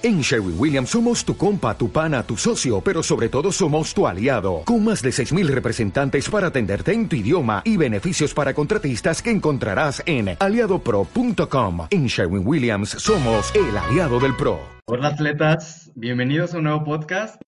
[0.00, 4.06] En Sherwin Williams somos tu compa, tu pana, tu socio, pero sobre todo somos tu
[4.06, 9.20] aliado, con más de 6.000 representantes para atenderte en tu idioma y beneficios para contratistas
[9.20, 11.88] que encontrarás en aliadopro.com.
[11.90, 14.60] En Sherwin Williams somos el aliado del PRO.
[14.86, 17.42] Hola atletas, bienvenidos a un nuevo podcast.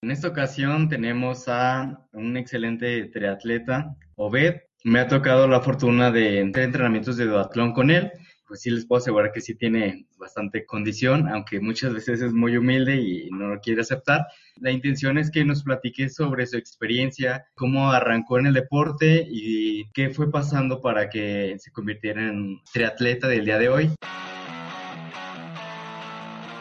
[0.00, 4.60] En esta ocasión tenemos a un excelente triatleta, Obed.
[4.84, 8.12] Me ha tocado la fortuna de entrenamientos de duatlón con él
[8.46, 12.56] pues sí les puedo asegurar que sí tiene bastante condición, aunque muchas veces es muy
[12.56, 14.26] humilde y no lo quiere aceptar.
[14.60, 19.90] La intención es que nos platique sobre su experiencia, cómo arrancó en el deporte y
[19.92, 23.90] qué fue pasando para que se convirtiera en triatleta del día de hoy.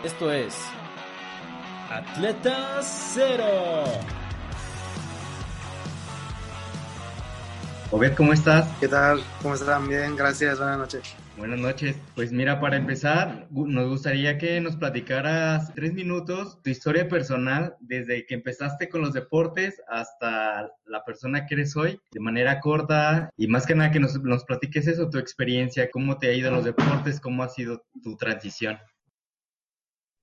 [0.03, 0.55] Esto es
[1.89, 3.83] Atleta Cero.
[7.91, 8.67] Obed, ¿cómo estás?
[8.79, 9.23] ¿Qué tal?
[9.41, 9.87] ¿Cómo están?
[9.87, 10.57] Bien, gracias.
[10.57, 11.24] Buenas noches.
[11.37, 11.97] Buenas noches.
[12.15, 18.25] Pues mira, para empezar, nos gustaría que nos platicaras tres minutos tu historia personal desde
[18.25, 23.47] que empezaste con los deportes hasta la persona que eres hoy, de manera corta y
[23.47, 26.63] más que nada que nos, nos platiques eso, tu experiencia, cómo te ha ido los
[26.63, 28.77] deportes, cómo ha sido tu transición.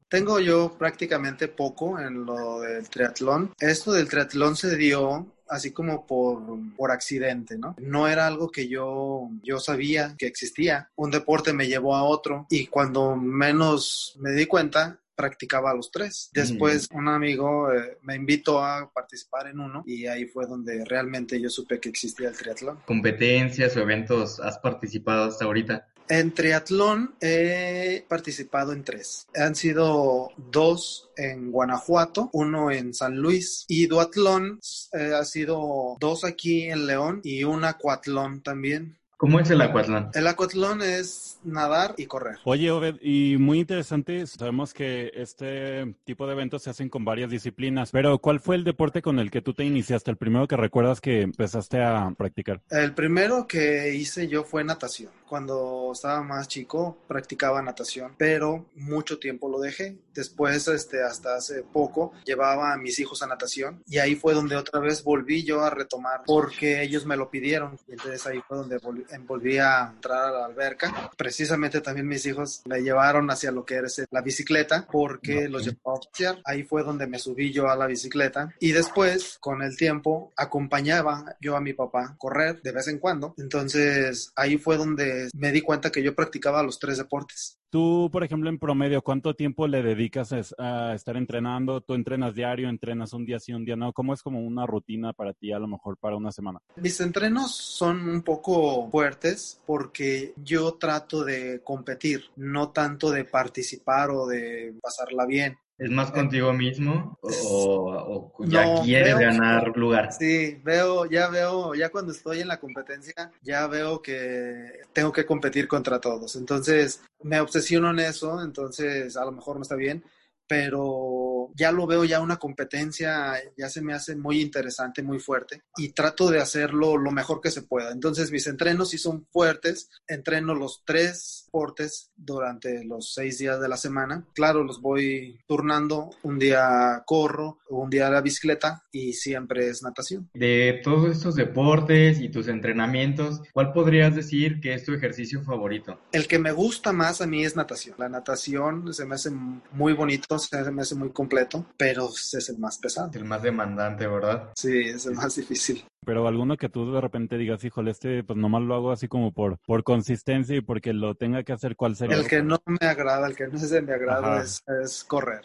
[0.09, 3.53] Tengo yo prácticamente poco en lo del triatlón.
[3.59, 6.43] Esto del triatlón se dio así como por,
[6.77, 7.77] por accidente, ¿no?
[7.79, 10.91] No era algo que yo, yo sabía que existía.
[10.97, 15.91] Un deporte me llevó a otro y cuando menos me di cuenta, practicaba a los
[15.91, 16.31] tres.
[16.33, 21.41] Después un amigo eh, me invitó a participar en uno y ahí fue donde realmente
[21.41, 22.79] yo supe que existía el triatlón.
[22.87, 25.87] ¿Competencias o eventos has participado hasta ahorita?
[26.13, 29.27] En triatlón he participado en tres.
[29.35, 34.61] Han sido dos en Guanajuato, uno en San Luis y duatlón
[34.93, 38.99] eh, ha sido dos aquí en León y un acuatlón también.
[39.17, 40.11] ¿Cómo es el acuatlón?
[40.13, 42.37] El acuatlón es nadar y correr.
[42.45, 47.31] Oye, Obed, y muy interesante, sabemos que este tipo de eventos se hacen con varias
[47.31, 50.57] disciplinas, pero ¿cuál fue el deporte con el que tú te iniciaste, el primero que
[50.57, 52.61] recuerdas que empezaste a practicar?
[52.69, 55.11] El primero que hice yo fue natación.
[55.33, 59.97] Cuando estaba más chico practicaba natación, pero mucho tiempo lo dejé.
[60.13, 64.57] Después, este, hasta hace poco, llevaba a mis hijos a natación y ahí fue donde
[64.57, 67.79] otra vez volví yo a retomar porque ellos me lo pidieron.
[67.89, 71.11] Y entonces ahí fue donde volví volví a entrar a la alberca.
[71.17, 75.97] Precisamente también mis hijos me llevaron hacia lo que era la bicicleta porque los llevaba
[75.97, 76.43] a pasear.
[76.45, 81.37] Ahí fue donde me subí yo a la bicicleta y después, con el tiempo, acompañaba
[81.41, 83.35] yo a mi papá correr de vez en cuando.
[83.39, 87.59] Entonces ahí fue donde me di cuenta que yo practicaba los tres deportes.
[87.71, 91.81] Tú, por ejemplo, en promedio, ¿cuánto tiempo le dedicas a estar entrenando?
[91.81, 93.95] ¿Tú entrenas diario, entrenas un día sí, un día no?
[93.95, 96.59] ¿Cómo es como una rutina para ti, a lo mejor para una semana?
[96.77, 104.11] Mis entrenos son un poco fuertes porque yo trato de competir, no tanto de participar
[104.11, 105.57] o de pasarla bien.
[105.79, 110.13] ¿Es más contigo mismo o, ya quieres ganar lugar?
[110.13, 115.27] Sí, veo, ya veo, ya cuando estoy en la competencia, ya veo que tengo que
[115.27, 116.37] competir contra todos.
[116.37, 120.05] Entonces, me obsesiono en eso, entonces a lo mejor no está bien,
[120.47, 125.63] pero ya lo veo ya una competencia, ya se me hace muy interesante, muy fuerte
[125.77, 127.91] y trato de hacerlo lo mejor que se pueda.
[127.93, 133.69] Entonces mis entrenos sí son fuertes, entreno los tres deportes durante los seis días de
[133.69, 134.25] la semana.
[134.35, 140.31] Claro, los voy turnando, un día corro, un día la bicicleta y siempre es natación.
[140.35, 146.01] De todos estos deportes y tus entrenamientos, ¿cuál podrías decir que es tu ejercicio favorito?
[146.13, 147.97] El que me gusta más a mí es natación.
[147.99, 152.59] La natación se me hace muy bonito, se me hace muy completo, pero es el
[152.59, 153.11] más pesado.
[153.15, 154.51] El más demandante, ¿verdad?
[154.55, 155.85] Sí, es el más difícil.
[156.05, 159.33] Pero alguno que tú de repente digas, híjole, este pues nomás lo hago así como
[159.33, 162.17] por, por consistencia y porque lo tenga que hacer, ¿cuál sería?
[162.17, 165.43] El que no me agrada, el que no es de mi agrado es, es correr.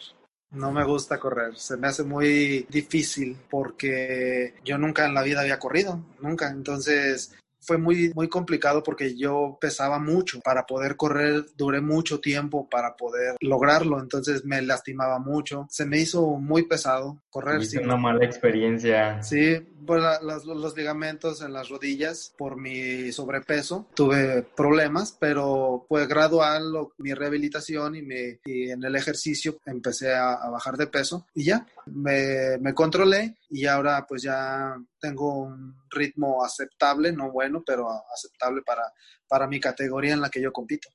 [0.50, 5.42] No me gusta correr, se me hace muy difícil porque yo nunca en la vida
[5.42, 6.48] había corrido, nunca.
[6.48, 10.40] Entonces fue muy, muy complicado porque yo pesaba mucho.
[10.40, 15.66] Para poder correr duré mucho tiempo para poder lograrlo, entonces me lastimaba mucho.
[15.70, 17.64] Se me hizo muy pesado correr.
[17.64, 19.22] Sí, una mala experiencia.
[19.22, 23.86] Sí, pues los, ligamentos en las rodillas por mi sobrepeso.
[23.94, 30.34] Tuve problemas, pero fue gradual mi rehabilitación y, me, y en el ejercicio empecé a,
[30.34, 35.74] a bajar de peso y ya me, me controlé y ahora pues ya tengo un
[35.90, 38.82] ritmo aceptable, no bueno, pero aceptable para,
[39.28, 40.88] para mi categoría en la que yo compito.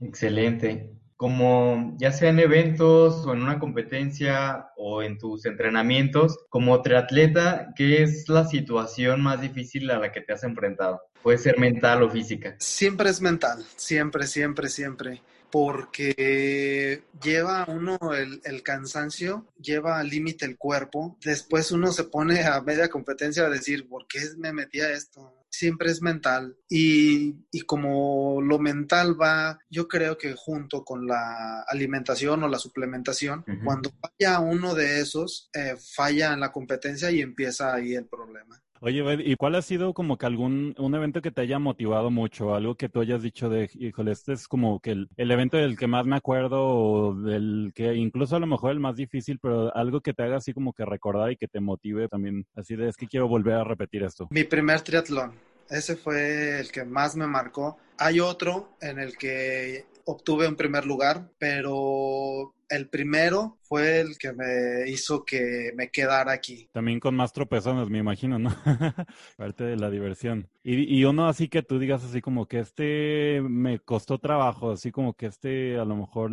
[0.00, 0.92] Excelente.
[1.16, 7.74] Como ya sea en eventos o en una competencia o en tus entrenamientos, como triatleta,
[7.76, 11.02] ¿qué es la situación más difícil a la que te has enfrentado?
[11.22, 12.56] Puede ser mental o física.
[12.58, 20.44] Siempre es mental, siempre, siempre, siempre porque lleva uno el, el cansancio, lleva al límite
[20.44, 24.80] el cuerpo, después uno se pone a media competencia a decir, ¿por qué me metí
[24.80, 25.34] a esto?
[25.50, 31.62] siempre es mental y, y, como lo mental va, yo creo que junto con la
[31.62, 37.20] alimentación o la suplementación, cuando falla uno de esos, eh, falla en la competencia y
[37.20, 38.62] empieza ahí el problema.
[38.82, 42.54] Oye, ¿y cuál ha sido como que algún, un evento que te haya motivado mucho?
[42.54, 45.76] Algo que tú hayas dicho de, híjole, este es como que el, el, evento del
[45.76, 49.76] que más me acuerdo o del que incluso a lo mejor el más difícil, pero
[49.76, 52.88] algo que te haga así como que recordar y que te motive también, así de,
[52.88, 54.28] es que quiero volver a repetir esto.
[54.30, 55.34] Mi primer triatlón,
[55.68, 57.76] ese fue el que más me marcó.
[57.98, 64.32] Hay otro en el que obtuve un primer lugar, pero el primero fue el que
[64.32, 66.68] me hizo que me quedara aquí.
[66.72, 68.50] También con más tropezones, me imagino, ¿no?
[69.36, 70.48] Parte de la diversión.
[70.62, 74.90] Y, y, uno así que tú digas así como que este me costó trabajo, así
[74.90, 76.30] como que este a lo mejor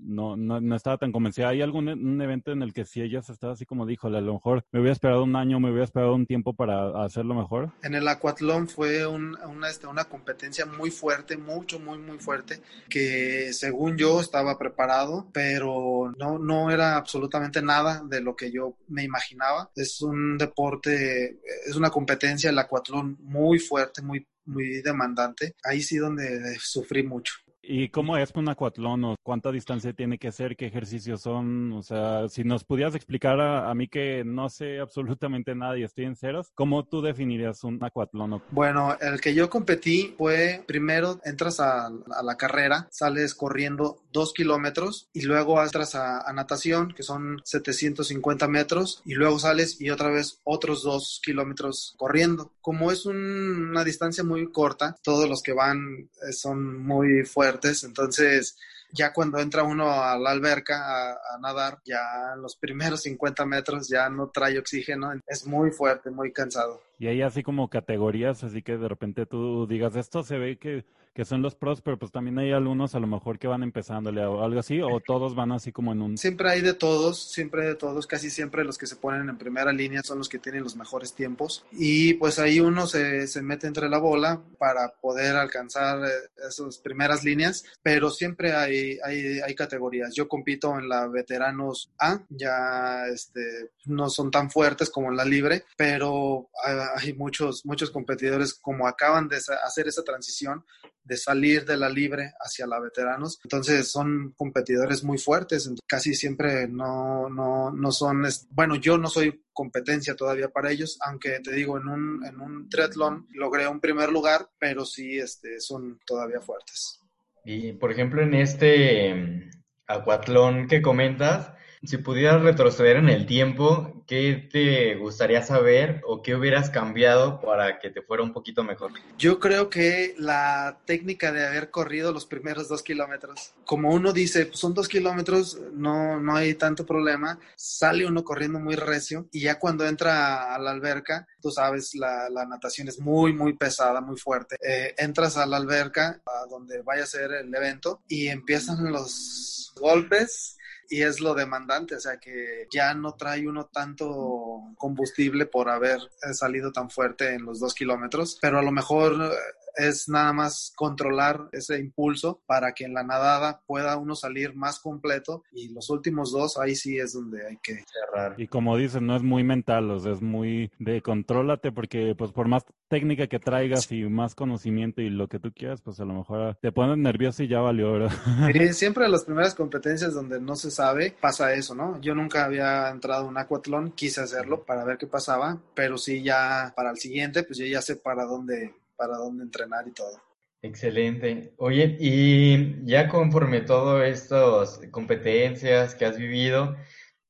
[0.00, 1.48] no, no, no estaba tan convencida.
[1.48, 4.34] ¿Hay algún un evento en el que si ella estaba así como dijo, a lo
[4.34, 7.72] mejor me hubiera esperado un año, me hubiera esperado un tiempo para hacerlo mejor?
[7.82, 13.52] En el acuatlón fue una, este, una competencia muy fuerte, mucho, muy, muy fuerte, que
[13.52, 19.04] según yo estaba preparado, pero no, no era absolutamente nada de lo que yo me
[19.04, 19.70] imaginaba.
[19.74, 25.54] Es un deporte, es una competencia, el acuatlón muy fuerte, muy muy demandante.
[25.62, 27.34] Ahí sí donde sufrí mucho.
[27.70, 30.56] ¿Y cómo es un acuatlón o cuánta distancia tiene que ser?
[30.56, 31.74] ¿Qué ejercicios son?
[31.74, 36.06] O sea, si nos pudieras explicar a, mí que no sé absolutamente nada y estoy
[36.06, 38.42] en ceros, ¿cómo tú definirías un acuatlón?
[38.52, 41.90] Bueno, el que yo competí fue primero entras a,
[42.22, 48.48] la carrera, sales corriendo dos kilómetros y luego entras a, a, natación, que son 750
[48.48, 52.50] metros, y luego sales y otra vez otros dos kilómetros corriendo.
[52.62, 58.56] Como es una distancia muy corta, todos los que van eh, son muy fuertes entonces
[58.90, 63.88] ya cuando entra uno a la alberca a, nadar, ya en los primeros 50 metros
[63.88, 66.80] ya no trae oxígeno, es muy fuerte, muy cansado.
[66.98, 70.84] Y hay así como categorías, así que de repente tú digas, esto se ve que
[71.18, 74.24] que son los pros, pero pues también hay algunos a lo mejor que van empezándole
[74.24, 76.16] o algo así, o todos van así como en un...
[76.16, 79.72] Siempre hay de todos, siempre de todos, casi siempre los que se ponen en primera
[79.72, 83.66] línea son los que tienen los mejores tiempos y pues ahí uno se, se mete
[83.66, 86.08] entre la bola para poder alcanzar eh,
[86.48, 90.14] esas primeras líneas, pero siempre hay, hay, hay categorías.
[90.14, 95.24] Yo compito en la veteranos A, ya este, no son tan fuertes como en la
[95.24, 96.48] libre, pero
[96.96, 100.64] hay muchos, muchos competidores como acaban de hacer esa transición
[101.08, 103.40] de salir de la libre hacia la veteranos.
[103.42, 109.42] Entonces son competidores muy fuertes, casi siempre no, no, no son, bueno, yo no soy
[109.54, 114.10] competencia todavía para ellos, aunque te digo, en un, en un triatlón logré un primer
[114.10, 117.00] lugar, pero sí este, son todavía fuertes.
[117.44, 119.50] Y por ejemplo, en este mm,
[119.86, 121.52] acuatlón que comentas,
[121.82, 127.78] si pudieras retroceder en el tiempo, ¿qué te gustaría saber o qué hubieras cambiado para
[127.78, 128.92] que te fuera un poquito mejor?
[129.16, 134.46] Yo creo que la técnica de haber corrido los primeros dos kilómetros, como uno dice,
[134.46, 139.40] pues son dos kilómetros, no, no hay tanto problema, sale uno corriendo muy recio y
[139.40, 144.00] ya cuando entra a la alberca, tú sabes, la, la natación es muy, muy pesada,
[144.00, 144.56] muy fuerte.
[144.60, 149.72] Eh, entras a la alberca, a donde vaya a ser el evento, y empiezan los
[149.76, 150.57] golpes
[150.88, 156.00] y es lo demandante, o sea que ya no trae uno tanto combustible por haber
[156.32, 159.32] salido tan fuerte en los dos kilómetros, pero a lo mejor
[159.76, 164.78] es nada más controlar ese impulso para que en la nadada pueda uno salir más
[164.80, 168.34] completo y los últimos dos ahí sí es donde hay que cerrar.
[168.38, 172.32] Y como dicen, no es muy mental, o sea, es muy de contrólate porque pues
[172.32, 176.04] por más técnica que traigas y más conocimiento y lo que tú quieras, pues a
[176.04, 178.12] lo mejor te pones nervioso y ya valió, ¿verdad?
[178.72, 182.00] siempre en las primeras competencias donde no se sabe pasa eso, ¿no?
[182.00, 186.22] Yo nunca había entrado a un acuatlón, quise hacerlo para ver qué pasaba, pero sí
[186.22, 190.20] ya para el siguiente, pues yo ya sé para dónde para dónde entrenar y todo.
[190.60, 191.54] Excelente.
[191.58, 196.76] Oye, y ya conforme todo estas competencias que has vivido,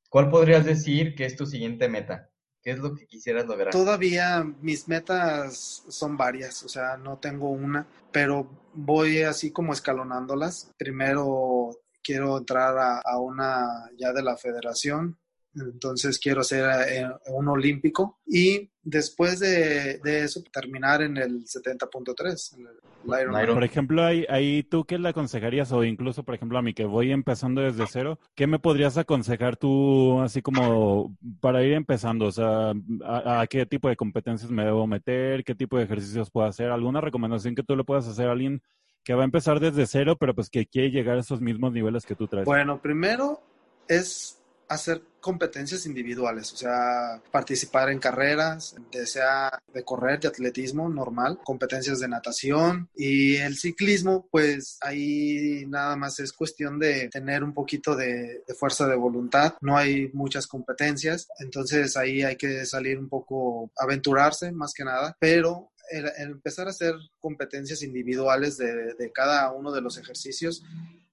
[0.08, 2.30] ¿cuál podrías decir que es tu siguiente meta?
[2.62, 3.70] ¿Qué es lo que quisieras lograr?
[3.70, 10.72] Todavía mis metas son varias, o sea, no tengo una, pero voy así como escalonándolas.
[10.78, 11.70] Primero
[12.02, 15.18] quiero entrar a, a una ya de la federación,
[15.64, 22.56] entonces quiero ser eh, un olímpico y después de, eso terminar en el 70.3.
[23.04, 26.84] Por ejemplo, ahí, ahí tú qué le aconsejarías o incluso, por ejemplo, a mí que
[26.84, 32.26] voy empezando desde cero, ¿qué me podrías aconsejar tú así como para ir empezando?
[32.26, 32.72] O sea,
[33.04, 35.44] ¿a, qué tipo de competencias me debo meter?
[35.44, 36.70] ¿Qué tipo de ejercicios puedo hacer?
[36.70, 38.62] ¿Alguna recomendación que tú le puedas hacer a alguien
[39.04, 42.04] que va a empezar desde cero, pero pues que quiere llegar a esos mismos niveles
[42.04, 42.46] que tú traes?
[42.46, 43.40] Bueno, primero
[43.86, 44.38] es
[44.68, 52.08] hacer competencias individuales, o sea, participar en carreras, de correr, de atletismo normal, competencias de
[52.08, 58.42] natación y el ciclismo, pues ahí nada más es cuestión de tener un poquito de,
[58.58, 64.52] fuerza de voluntad, no hay muchas competencias, entonces ahí hay que salir un poco, aventurarse
[64.52, 69.98] más que nada, pero el, empezar a hacer competencias individuales de cada uno de los
[69.98, 70.62] ejercicios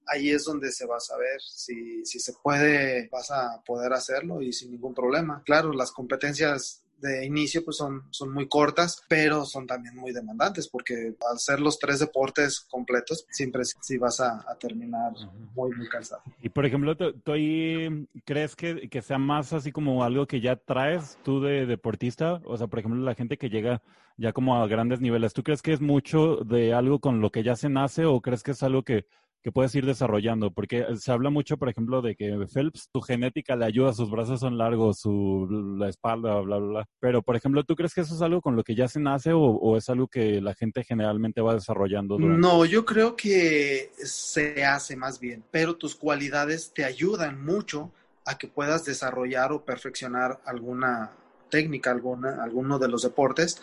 [0.08, 4.42] ahí es donde se va a saber si, si se puede, vas a poder hacerlo
[4.42, 5.42] y sin ningún problema.
[5.46, 10.68] Claro, las competencias de inicio pues son, son muy cortas, pero son también muy demandantes
[10.68, 15.12] porque al ser los tres deportes completos, siempre sí vas a, terminar
[15.54, 16.22] muy, muy cansado.
[16.42, 20.56] Y por ejemplo, ¿tú, ahí crees que, que, sea más así como algo que ya
[20.56, 22.42] traes tú de deportista?
[22.46, 23.82] O sea, por ejemplo, la gente que llega
[24.18, 27.44] ya como a grandes niveles, ¿tú crees que es mucho de algo con lo que
[27.44, 29.06] ya se nace o crees que es algo que
[29.46, 33.56] que puedes ir desarrollando, porque se habla mucho, por ejemplo, de que Phelps, su genética
[33.56, 35.48] le ayuda, sus brazos son largos, su
[35.78, 36.86] la espalda, bla, bla, bla.
[37.00, 39.34] Pero, por ejemplo, ¿tú crees que eso es algo con lo que ya se nace
[39.36, 42.18] o, es algo que la gente generalmente va desarrollando?
[42.18, 47.92] No, yo creo que se hace más bien, pero tus cualidades te ayudan mucho
[48.26, 51.12] a que puedas desarrollar o perfeccionar alguna
[51.52, 53.62] técnica, alguna, alguno de los deportes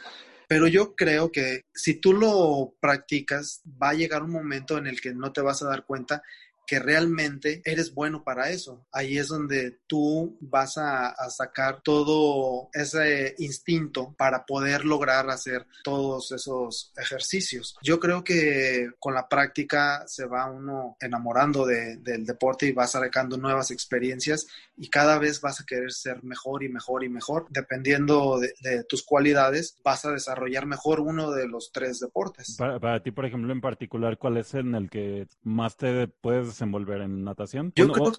[0.53, 5.01] pero yo creo que si tú lo practicas, va a llegar un momento en el
[5.01, 6.23] que no te vas a dar cuenta
[6.67, 8.87] que realmente eres bueno para eso.
[8.93, 16.33] Ahí es donde tú vas a, sacar todo ese instinto para poder lograr hacer todos
[16.33, 17.77] esos ejercicios.
[17.83, 23.37] Yo creo que con la práctica se va uno enamorando del deporte y vas sacando
[23.37, 27.47] nuevas experiencias y cada vez vas a querer ser mejor y mejor y mejor.
[27.51, 32.57] Dependiendo de, tus cualidades, vas a desarrollar mejor uno de los tres deportes.
[32.59, 36.52] Para, para ti, por ejemplo, en particular, ¿cuál es en el que más te puedes
[36.53, 37.73] desenvolver en natación?
[37.75, 38.13] Yo creo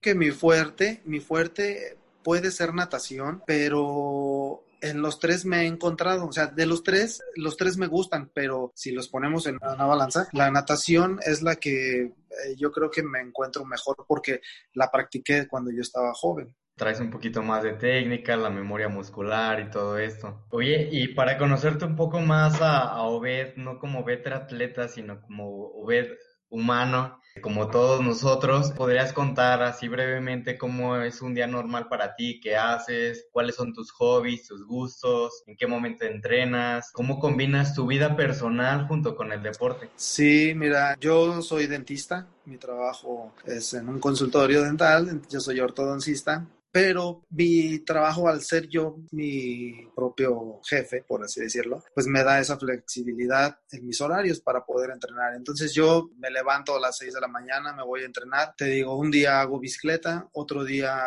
[0.00, 6.26] que, mi fuerte, mi fuerte puede ser natación, pero en los tres me he encontrado,
[6.26, 9.86] o sea, de los tres, los tres me gustan, pero si los ponemos en una
[9.86, 12.12] balanza, la natación es la que eh,
[12.56, 14.40] yo creo que me encuentro mejor porque
[14.74, 19.60] la practiqué cuando yo estaba joven traes un poquito más de técnica, la memoria muscular
[19.60, 20.46] y todo esto.
[20.50, 25.20] Oye, y para conocerte un poco más a, a Obed, no como Obed atleta, sino
[25.20, 26.16] como Obed
[26.48, 28.72] humano, como todos nosotros.
[28.72, 32.40] ¿Podrías contar así brevemente cómo es un día normal para ti?
[32.40, 33.26] ¿Qué haces?
[33.32, 35.42] ¿Cuáles son tus hobbies, tus gustos?
[35.46, 36.90] ¿En qué momento entrenas?
[36.92, 39.88] ¿Cómo combinas tu vida personal junto con el deporte?
[39.96, 42.26] Sí, mira, yo soy dentista.
[42.44, 45.22] Mi trabajo es en un consultorio dental.
[45.28, 51.82] Yo soy ortodoncista pero mi trabajo al ser yo mi propio jefe, por así decirlo,
[51.94, 55.34] pues me da esa flexibilidad en mis horarios para poder entrenar.
[55.34, 58.66] Entonces yo me levanto a las 6 de la mañana, me voy a entrenar, te
[58.66, 60.98] digo, un día hago bicicleta, otro día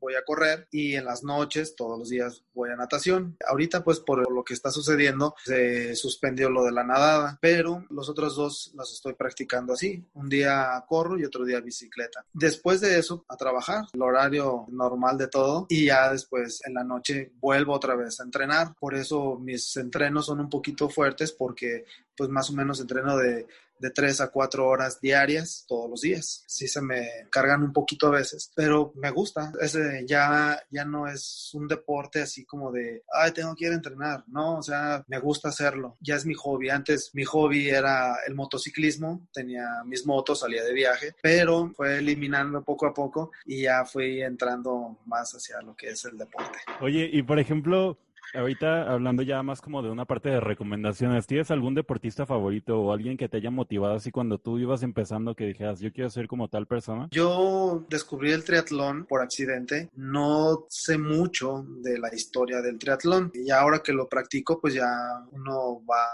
[0.00, 3.36] voy a correr y en las noches, todos los días voy a natación.
[3.46, 8.08] Ahorita pues por lo que está sucediendo se suspendió lo de la nadada, pero los
[8.08, 10.04] otros dos los estoy practicando así.
[10.14, 12.24] Un día corro y otro día bicicleta.
[12.32, 13.84] Después de eso, a trabajar.
[13.92, 18.20] El horario normal mal de todo y ya después en la noche vuelvo otra vez
[18.20, 18.74] a entrenar.
[18.78, 21.84] Por eso mis entrenos son un poquito fuertes porque
[22.20, 23.46] pues más o menos entreno de
[23.80, 26.44] de tres a cuatro horas diarias todos los días.
[26.46, 29.52] Sí se me cargan un poquito a veces, pero me gusta.
[29.60, 33.76] Ese ya, ya no es un deporte así como de, ay, tengo que ir a
[33.76, 34.24] entrenar.
[34.28, 35.96] No, o sea, me gusta hacerlo.
[36.00, 36.68] Ya es mi hobby.
[36.68, 39.26] Antes mi hobby era el motociclismo.
[39.32, 44.22] Tenía mis motos, salía de viaje, pero fue eliminando poco a poco y ya fui
[44.22, 46.58] entrando más hacia lo que es el deporte.
[46.80, 47.98] Oye, y por ejemplo,
[48.34, 52.92] Ahorita hablando ya más como de una parte de recomendaciones, ¿tienes algún deportista favorito o
[52.92, 56.28] alguien que te haya motivado así cuando tú ibas empezando que dijeras, yo quiero ser
[56.28, 57.08] como tal persona?
[57.10, 63.50] Yo descubrí el triatlón por accidente, no sé mucho de la historia del triatlón y
[63.50, 64.86] ahora que lo practico pues ya
[65.32, 66.06] uno va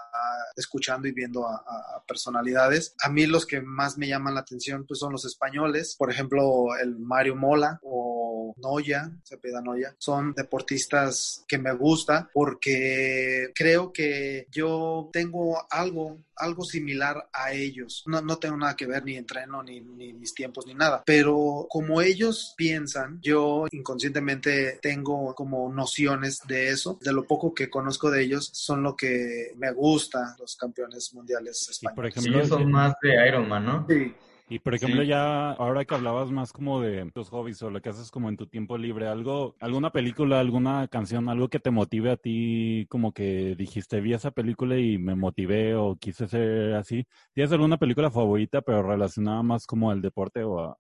[0.56, 1.62] escuchando y viendo a,
[2.06, 2.94] personalidades.
[3.02, 6.76] A mí los que más me llaman la atención pues son los españoles, por ejemplo
[6.80, 8.25] el Mario Mola o
[8.56, 16.18] Noya, se pida Noya, son deportistas que me gustan porque creo que yo tengo algo,
[16.36, 18.04] algo similar a ellos.
[18.06, 21.02] No, no tengo nada que ver ni entreno, ni, ni mis tiempos, ni nada.
[21.04, 26.98] Pero como ellos piensan, yo inconscientemente tengo como nociones de eso.
[27.02, 31.68] De lo poco que conozco de ellos, son lo que me gusta, los campeones mundiales
[31.68, 31.96] españoles.
[31.96, 33.86] por ejemplo, ellos son más de Ironman, ¿no?
[33.88, 34.14] Sí.
[34.48, 37.88] Y por ejemplo, ya ahora que hablabas más como de tus hobbies o lo que
[37.88, 42.12] haces como en tu tiempo libre, algo, alguna película, alguna canción, algo que te motive
[42.12, 47.06] a ti, como que dijiste, vi esa película y me motivé o quise ser así.
[47.32, 50.76] ¿Tienes alguna película favorita, pero relacionada más como al deporte o a,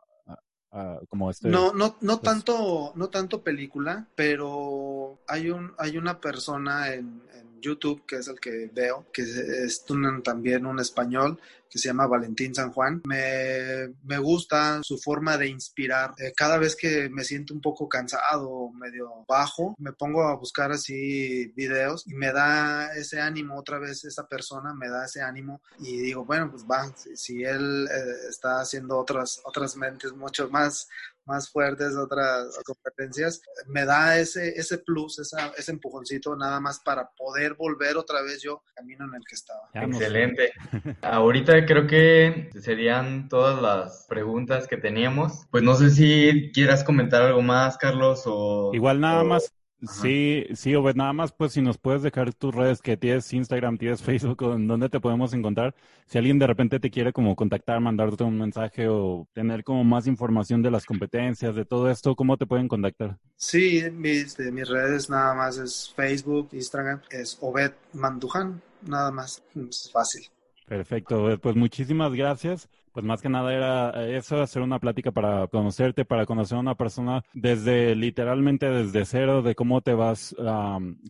[1.08, 1.48] como este?
[1.48, 7.22] No, no, no pues tanto, no tanto película, pero hay un, hay una persona en,
[7.60, 9.84] YouTube, que es el que veo, que es
[10.22, 13.02] también un español, que se llama Valentín San Juan.
[13.06, 16.14] Me, me gusta su forma de inspirar.
[16.18, 20.72] Eh, cada vez que me siento un poco cansado, medio bajo, me pongo a buscar
[20.72, 25.60] así videos y me da ese ánimo otra vez esa persona, me da ese ánimo
[25.78, 30.88] y digo, bueno, pues va, si, él eh, está haciendo otras, otras mentes mucho más
[31.26, 37.54] más fuertes, otras competencias, me da ese, ese plus, ese empujoncito nada más para poder
[37.54, 39.68] volver otra vez yo camino en el que estaba.
[39.74, 40.52] Excelente.
[41.02, 45.46] Ahorita creo que serían todas las preguntas que teníamos.
[45.50, 48.70] Pues no sé si quieras comentar algo más, Carlos, o...
[48.74, 49.52] Igual nada más
[49.82, 53.76] Sí, sí, o nada más, pues si nos puedes dejar tus redes que tienes Instagram,
[53.76, 55.74] tienes Facebook, en dónde te podemos encontrar.
[56.06, 60.06] Si alguien de repente te quiere como contactar, mandarte un mensaje o tener como más
[60.06, 63.18] información de las competencias, de todo esto, ¿cómo te pueden contactar?
[63.36, 69.42] Sí, mis, de mis redes nada más es Facebook, Instagram, es Obed Mandujan, nada más,
[69.54, 70.26] es fácil.
[70.66, 75.48] Perfecto, pues muchísimas gracias pues más que nada era eh, eso, hacer una plática para
[75.48, 80.34] conocerte, para conocer a una persona desde literalmente desde cero, de cómo te vas,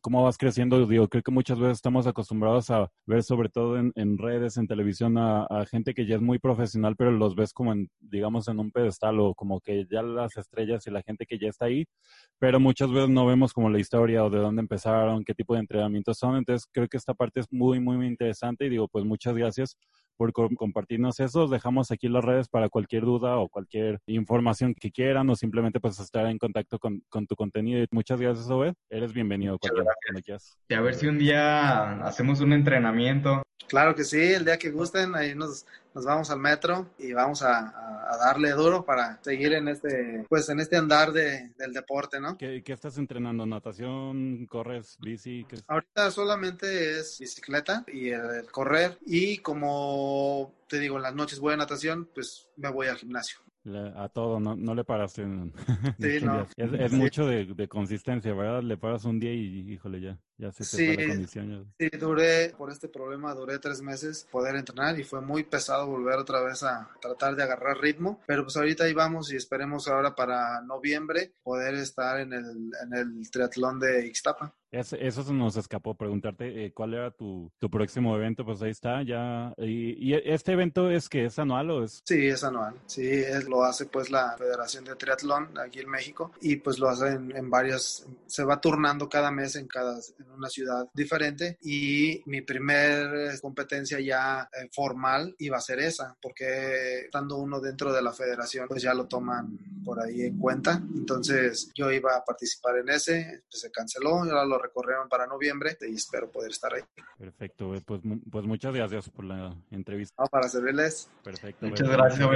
[0.02, 0.84] cómo vas creciendo.
[0.84, 5.16] Digo, creo que muchas veces estamos acostumbrados a ver sobre todo en, redes, en televisión,
[5.16, 8.72] a, gente que ya es muy profesional, pero los ves como en, digamos, en un
[8.72, 11.84] pedestal o como que ya las estrellas y la gente que ya está ahí,
[12.40, 15.60] pero muchas veces no vemos como la historia o de dónde empezaron, qué tipo de
[15.60, 16.34] entrenamientos son.
[16.36, 19.76] Entonces creo que esta parte es muy, muy, muy interesante y digo, pues muchas gracias
[20.16, 21.46] por compartirnos eso.
[21.48, 25.98] Dejamos aquí las redes para cualquier duda o cualquier información que quieran o simplemente pues
[26.00, 27.84] estar en contacto con, tu contenido.
[27.90, 28.74] Muchas gracias, Obed.
[28.90, 29.84] Eres bienvenido cuando
[30.22, 30.58] quieras.
[30.68, 33.42] Y a ver si un día hacemos un entrenamiento.
[33.68, 37.40] Claro que sí, el día que gusten, ahí nos, nos vamos al metro y vamos
[37.40, 37.72] a,
[38.06, 42.36] a, darle duro para seguir en este, pues en este andar de, del deporte, ¿no?
[42.36, 43.46] ¿Qué, ¿Qué, estás entrenando?
[43.46, 44.44] ¿Natación?
[44.46, 44.98] ¿Corres?
[45.00, 45.46] ¿Bici?
[45.66, 51.54] Ahorita solamente es bicicleta y el correr y como te digo, en las noches voy
[51.54, 53.38] a natación, pues me voy al gimnasio
[53.96, 55.24] a todo, no, no le paraste.
[55.98, 56.46] sí, no.
[56.56, 58.62] Es, mucho de, consistencia, ¿verdad?
[58.62, 61.74] Le paras un día y, híjole, ya, ya se te sí, la condición.
[61.78, 66.18] Sí, duré, por este problema, duré tres meses poder entrenar y fue muy pesado volver
[66.18, 70.14] otra vez a tratar de agarrar ritmo, pero pues ahorita ahí vamos y esperemos ahora
[70.14, 75.94] para noviembre poder estar en el, en el triatlón de Ixtapa eso se nos escapó
[75.94, 79.52] preguntarte eh, cuál era tu, tu, próximo evento, pues ahí está, ya.
[79.58, 82.02] Y, este evento es que es anual o es?
[82.04, 82.74] Sí, es anual.
[82.86, 86.88] Sí, es, lo hace pues la Federación de Triatlón aquí en México y pues lo
[86.88, 92.22] hace en, varias, se va turnando cada mes en cada, en una ciudad diferente y
[92.26, 98.02] mi primer competencia ya eh, formal iba a ser esa, porque estando uno dentro de
[98.02, 100.82] la federación pues ya lo toman por ahí en cuenta.
[100.94, 105.26] Entonces yo iba a participar en ese, pues se canceló y ahora lo recorrieron para
[105.26, 106.82] noviembre y espero poder estar ahí.
[107.18, 110.24] Perfecto, pues, pues muchas gracias por la entrevista.
[110.26, 111.08] para servirles.
[111.22, 111.66] Perfecto.
[111.66, 112.28] Muchas gracias,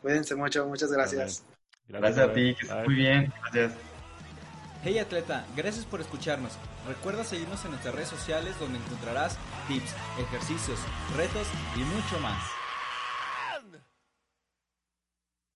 [0.00, 1.44] Cuídense mucho, muchas gracias.
[1.88, 3.32] Gracias, a ti, que estés muy bien.
[3.42, 3.95] Gracias.
[4.84, 6.52] Hey atleta, gracias por escucharnos.
[6.86, 9.36] Recuerda seguirnos en nuestras redes sociales donde encontrarás
[9.66, 10.78] tips, ejercicios,
[11.16, 12.65] retos y mucho más.